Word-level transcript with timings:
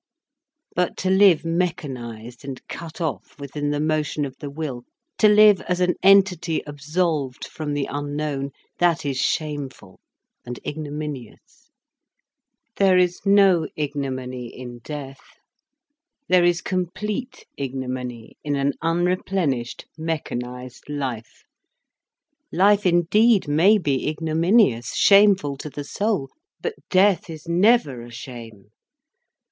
But 0.75 0.97
to 0.97 1.11
live 1.11 1.43
mechanised 1.45 2.43
and 2.43 2.67
cut 2.67 2.99
off 2.99 3.39
within 3.39 3.69
the 3.69 3.79
motion 3.79 4.25
of 4.25 4.35
the 4.39 4.49
will, 4.49 4.83
to 5.19 5.27
live 5.27 5.61
as 5.69 5.79
an 5.79 5.93
entity 6.01 6.63
absolved 6.65 7.45
from 7.45 7.75
the 7.75 7.85
unknown, 7.87 8.49
that 8.79 9.05
is 9.05 9.19
shameful 9.19 9.99
and 10.43 10.59
ignominious. 10.65 11.69
There 12.77 12.97
is 12.97 13.27
no 13.27 13.67
ignominy 13.75 14.47
in 14.47 14.79
death. 14.79 15.21
There 16.27 16.45
is 16.45 16.61
complete 16.63 17.45
ignominy 17.55 18.37
in 18.43 18.55
an 18.55 18.73
unreplenished, 18.81 19.85
mechanised 19.99 20.89
life. 20.89 21.43
Life 22.51 22.87
indeed 22.87 23.47
may 23.47 23.77
be 23.77 24.09
ignominious, 24.09 24.95
shameful 24.95 25.57
to 25.57 25.69
the 25.69 25.83
soul. 25.83 26.31
But 26.59 26.73
death 26.89 27.29
is 27.29 27.47
never 27.47 28.01
a 28.01 28.09
shame. 28.09 28.71